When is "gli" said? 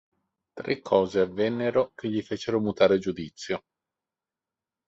2.09-2.23